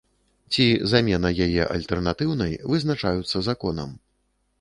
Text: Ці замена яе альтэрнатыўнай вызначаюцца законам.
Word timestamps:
Ці 0.53 0.63
замена 0.93 1.29
яе 1.45 1.67
альтэрнатыўнай 1.75 2.57
вызначаюцца 2.73 3.43
законам. 3.49 3.93